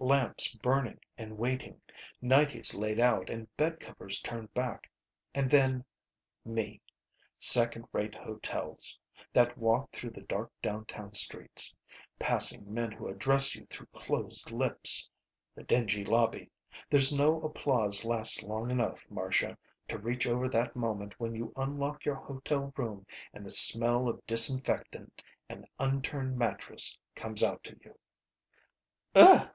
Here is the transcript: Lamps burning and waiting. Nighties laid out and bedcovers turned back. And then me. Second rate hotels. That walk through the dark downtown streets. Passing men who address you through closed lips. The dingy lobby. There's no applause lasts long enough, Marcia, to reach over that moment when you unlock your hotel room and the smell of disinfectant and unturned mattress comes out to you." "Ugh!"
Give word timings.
Lamps 0.00 0.50
burning 0.54 0.98
and 1.16 1.38
waiting. 1.38 1.80
Nighties 2.20 2.74
laid 2.74 2.98
out 2.98 3.30
and 3.30 3.46
bedcovers 3.56 4.20
turned 4.20 4.52
back. 4.52 4.90
And 5.32 5.48
then 5.48 5.84
me. 6.44 6.80
Second 7.38 7.86
rate 7.92 8.16
hotels. 8.16 8.98
That 9.32 9.56
walk 9.56 9.92
through 9.92 10.10
the 10.10 10.22
dark 10.22 10.50
downtown 10.60 11.12
streets. 11.12 11.72
Passing 12.18 12.74
men 12.74 12.90
who 12.90 13.06
address 13.06 13.54
you 13.54 13.64
through 13.66 13.86
closed 13.94 14.50
lips. 14.50 15.08
The 15.54 15.62
dingy 15.62 16.04
lobby. 16.04 16.50
There's 16.90 17.12
no 17.12 17.40
applause 17.40 18.04
lasts 18.04 18.42
long 18.42 18.72
enough, 18.72 19.06
Marcia, 19.08 19.56
to 19.86 19.98
reach 19.98 20.26
over 20.26 20.48
that 20.48 20.74
moment 20.74 21.20
when 21.20 21.36
you 21.36 21.52
unlock 21.54 22.04
your 22.04 22.16
hotel 22.16 22.72
room 22.76 23.06
and 23.32 23.46
the 23.46 23.50
smell 23.50 24.08
of 24.08 24.26
disinfectant 24.26 25.22
and 25.48 25.64
unturned 25.78 26.36
mattress 26.36 26.98
comes 27.14 27.44
out 27.44 27.62
to 27.62 27.78
you." 27.84 27.96
"Ugh!" 29.14 29.48